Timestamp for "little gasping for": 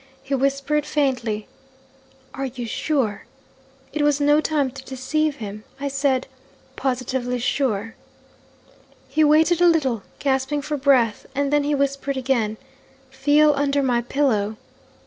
9.67-10.75